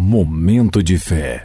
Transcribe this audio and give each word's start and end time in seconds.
Momento 0.00 0.80
de 0.80 0.96
fé 0.96 1.44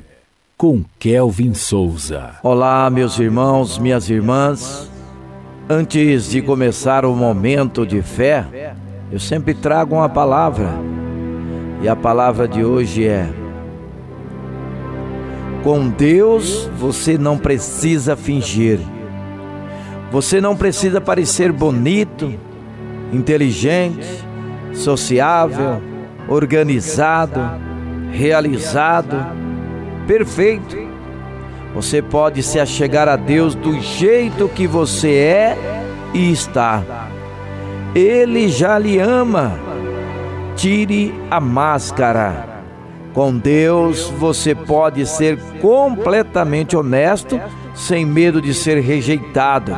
com 0.55 0.85
Kelvin 0.99 1.55
Souza. 1.55 2.35
Olá, 2.43 2.87
meus 2.87 3.17
irmãos, 3.17 3.79
minhas 3.79 4.11
irmãs. 4.11 4.91
Antes 5.67 6.29
de 6.29 6.39
começar 6.39 7.03
o 7.03 7.15
momento 7.15 7.83
de 7.83 8.03
fé, 8.03 8.75
eu 9.11 9.19
sempre 9.19 9.55
trago 9.55 9.95
uma 9.95 10.07
palavra. 10.07 10.69
E 11.81 11.89
a 11.89 11.95
palavra 11.95 12.47
de 12.47 12.63
hoje 12.63 13.07
é: 13.07 13.27
Com 15.63 15.89
Deus 15.89 16.69
você 16.77 17.17
não 17.17 17.39
precisa 17.39 18.15
fingir. 18.15 18.79
Você 20.11 20.39
não 20.39 20.55
precisa 20.55 21.01
parecer 21.01 21.51
bonito, 21.51 22.31
inteligente, 23.11 24.23
sociável, 24.75 25.81
organizado, 26.27 27.72
realizado, 28.13 29.17
perfeito. 30.07 30.77
Você 31.73 32.01
pode 32.01 32.43
se 32.43 32.59
achegar 32.59 33.09
a 33.09 33.15
Deus 33.15 33.55
do 33.55 33.79
jeito 33.81 34.47
que 34.47 34.67
você 34.67 35.11
é 35.15 35.57
e 36.13 36.31
está. 36.31 36.83
Ele 37.95 38.47
já 38.47 38.77
lhe 38.77 38.99
ama. 38.99 39.59
Tire 40.55 41.13
a 41.29 41.39
máscara. 41.39 42.61
Com 43.13 43.37
Deus 43.37 44.09
você 44.17 44.55
pode 44.55 45.05
ser 45.05 45.37
completamente 45.59 46.75
honesto, 46.75 47.39
sem 47.75 48.05
medo 48.05 48.41
de 48.41 48.53
ser 48.53 48.79
rejeitado 48.79 49.75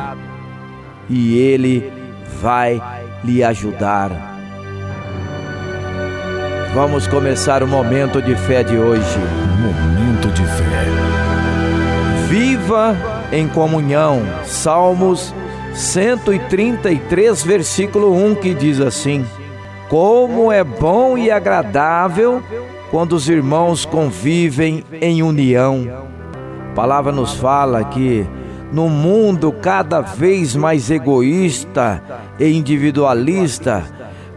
e 1.08 1.38
Ele 1.38 1.92
vai 2.40 2.80
lhe 3.24 3.42
ajudar. 3.42 4.35
Vamos 6.76 7.06
começar 7.06 7.62
o 7.62 7.66
momento 7.66 8.20
de 8.20 8.36
fé 8.36 8.62
de 8.62 8.76
hoje. 8.76 9.18
Momento 9.62 10.28
de 10.28 10.42
fé. 10.44 10.84
Viva 12.28 12.94
em 13.32 13.48
comunhão. 13.48 14.20
Salmos 14.44 15.34
133, 15.72 17.42
versículo 17.42 18.14
1, 18.14 18.34
que 18.34 18.52
diz 18.52 18.78
assim: 18.78 19.24
Como 19.88 20.52
é 20.52 20.62
bom 20.62 21.16
e 21.16 21.30
agradável 21.30 22.42
quando 22.90 23.14
os 23.14 23.26
irmãos 23.26 23.86
convivem 23.86 24.84
em 25.00 25.22
união. 25.22 25.88
A 26.72 26.74
palavra 26.74 27.10
nos 27.10 27.32
fala 27.32 27.84
que 27.84 28.28
no 28.70 28.90
mundo 28.90 29.50
cada 29.50 30.02
vez 30.02 30.54
mais 30.54 30.90
egoísta 30.90 32.02
e 32.38 32.52
individualista, 32.52 33.82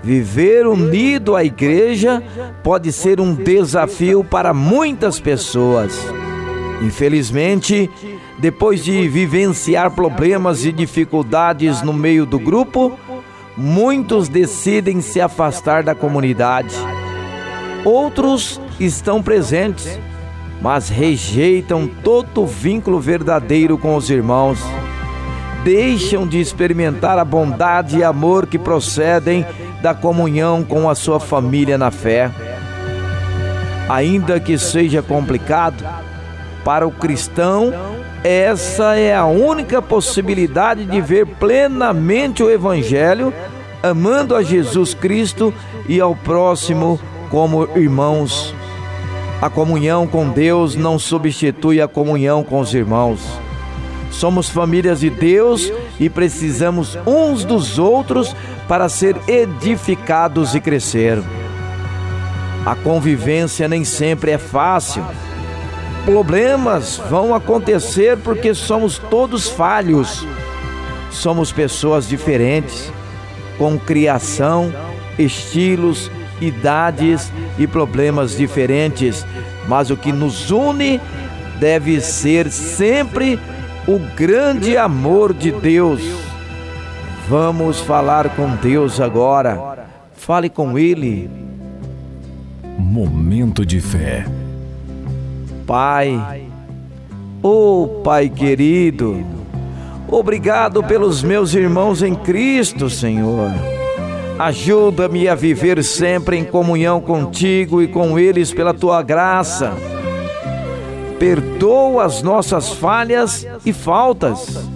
viver 0.03 0.65
unido 0.67 1.35
à 1.35 1.43
igreja 1.43 2.23
pode 2.63 2.91
ser 2.91 3.19
um 3.19 3.33
desafio 3.33 4.23
para 4.23 4.53
muitas 4.53 5.19
pessoas. 5.19 5.97
Infelizmente, 6.81 7.89
depois 8.37 8.83
de 8.83 9.07
vivenciar 9.07 9.91
problemas 9.91 10.65
e 10.65 10.71
dificuldades 10.71 11.81
no 11.81 11.91
meio 11.91 12.25
do 12.25 12.39
grupo, 12.39 12.97
muitos 13.57 14.29
decidem 14.29 15.01
se 15.01 15.19
afastar 15.19 15.83
da 15.83 15.93
comunidade. 15.93 16.75
Outros 17.83 18.61
estão 18.79 19.21
presentes 19.21 19.99
mas 20.61 20.89
rejeitam 20.89 21.89
todo 22.03 22.45
vínculo 22.45 22.99
verdadeiro 22.99 23.77
com 23.77 23.95
os 23.95 24.09
irmãos. 24.09 24.59
Deixam 25.63 26.25
de 26.27 26.39
experimentar 26.39 27.17
a 27.19 27.25
bondade 27.25 27.97
e 27.97 28.03
amor 28.03 28.47
que 28.47 28.57
procedem 28.57 29.45
da 29.81 29.93
comunhão 29.93 30.63
com 30.63 30.89
a 30.89 30.95
sua 30.95 31.19
família 31.19 31.77
na 31.77 31.91
fé. 31.91 32.31
Ainda 33.89 34.39
que 34.39 34.57
seja 34.57 35.01
complicado, 35.01 35.83
para 36.63 36.87
o 36.87 36.91
cristão, 36.91 37.73
essa 38.23 38.95
é 38.95 39.15
a 39.15 39.25
única 39.25 39.81
possibilidade 39.81 40.85
de 40.85 41.01
ver 41.01 41.25
plenamente 41.25 42.43
o 42.43 42.49
Evangelho, 42.49 43.33
amando 43.81 44.35
a 44.35 44.43
Jesus 44.43 44.93
Cristo 44.93 45.53
e 45.87 45.99
ao 45.99 46.15
próximo 46.15 46.99
como 47.29 47.67
irmãos. 47.77 48.53
A 49.41 49.49
comunhão 49.49 50.05
com 50.05 50.29
Deus 50.29 50.75
não 50.75 50.99
substitui 50.99 51.81
a 51.81 51.87
comunhão 51.87 52.43
com 52.43 52.59
os 52.59 52.73
irmãos. 52.73 53.21
Somos 54.19 54.49
famílias 54.49 54.99
de 54.99 55.09
Deus 55.09 55.71
e 55.97 56.09
precisamos 56.09 56.97
uns 57.07 57.45
dos 57.45 57.79
outros 57.79 58.35
para 58.67 58.89
ser 58.89 59.15
edificados 59.29 60.53
e 60.53 60.59
crescer. 60.59 61.23
A 62.65 62.75
convivência 62.75 63.65
nem 63.69 63.85
sempre 63.85 64.31
é 64.31 64.37
fácil. 64.37 65.05
Problemas 66.03 67.01
vão 67.09 67.33
acontecer 67.33 68.17
porque 68.17 68.53
somos 68.53 68.97
todos 68.97 69.47
falhos. 69.47 70.27
Somos 71.09 71.53
pessoas 71.53 72.05
diferentes, 72.05 72.91
com 73.57 73.79
criação, 73.79 74.73
estilos, 75.17 76.11
idades 76.41 77.31
e 77.57 77.65
problemas 77.65 78.35
diferentes, 78.35 79.25
mas 79.65 79.89
o 79.89 79.95
que 79.95 80.11
nos 80.11 80.51
une 80.51 80.99
deve 81.57 82.01
ser 82.01 82.51
sempre 82.51 83.39
o 83.89 83.97
grande 84.15 84.77
amor 84.77 85.33
de 85.33 85.51
Deus. 85.51 85.99
Vamos 87.27 87.79
falar 87.79 88.29
com 88.35 88.55
Deus 88.55 89.01
agora. 89.01 89.87
Fale 90.15 90.47
com 90.47 90.77
Ele. 90.77 91.27
Momento 92.77 93.65
de 93.65 93.81
fé. 93.81 94.27
Pai, 95.65 96.43
oh 97.41 98.01
Pai 98.03 98.29
querido, 98.29 99.23
obrigado 100.07 100.83
pelos 100.83 101.23
meus 101.23 101.55
irmãos 101.55 102.03
em 102.03 102.13
Cristo, 102.13 102.91
Senhor. 102.91 103.51
Ajuda-me 104.37 105.27
a 105.27 105.33
viver 105.33 105.83
sempre 105.83 106.37
em 106.37 106.43
comunhão 106.43 107.01
contigo 107.01 107.81
e 107.81 107.87
com 107.87 108.19
eles 108.19 108.53
pela 108.53 108.73
tua 108.73 109.01
graça. 109.01 109.73
Perdoa 111.19 112.05
as 112.05 112.23
nossas 112.23 112.69
falhas 112.69 113.45
e 113.65 113.73
faltas. 113.73 114.67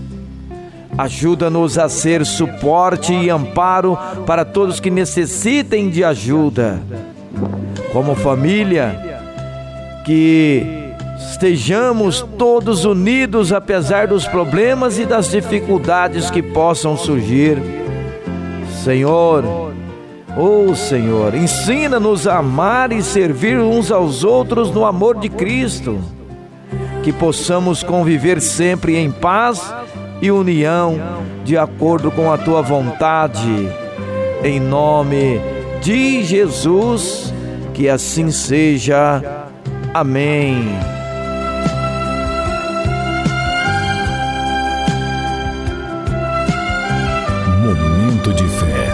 Ajuda-nos 0.98 1.80
a 1.80 1.90
ser 1.90 2.26
suporte 2.26 3.14
e 3.14 3.30
amparo 3.30 3.98
para 4.26 4.46
todos 4.46 4.80
que 4.80 4.92
necessitem 4.92 5.90
de 5.90 6.04
ajuda. 6.04 6.80
Como 7.92 8.14
família, 8.16 9.22
que 10.06 10.94
estejamos 11.18 12.26
todos 12.38 12.86
unidos 12.86 13.52
apesar 13.52 14.08
dos 14.08 14.28
problemas 14.28 15.00
e 15.00 15.06
das 15.06 15.32
dificuldades 15.32 16.30
que 16.30 16.44
possam 16.44 16.98
surgir 16.98 17.58
Senhor, 18.84 19.46
oh 20.38 20.76
Senhor, 20.76 21.34
ensina-nos 21.36 22.28
a 22.28 22.40
amar 22.40 22.92
e 22.92 23.02
servir 23.02 23.58
uns 23.58 23.90
aos 23.90 24.26
outros 24.26 24.72
no 24.72 24.86
amor 24.86 25.18
de 25.18 25.30
Cristo, 25.30 26.02
que 27.04 27.12
possamos 27.12 27.84
conviver 27.84 28.42
sempre 28.42 28.96
em 28.96 29.12
paz 29.12 29.74
e 30.22 30.32
união, 30.32 30.98
de 31.44 31.58
acordo 31.58 32.10
com 32.10 32.32
a 32.32 32.38
tua 32.38 32.62
vontade. 32.62 33.70
Em 34.42 34.60
nome 34.60 35.40
de 35.82 36.24
Jesus, 36.24 37.34
que 37.74 37.90
assim 37.90 38.32
seja. 38.32 39.22
Amém. 39.94 40.66
Momento 47.62 48.34
de 48.34 48.48
fé. 48.48 48.93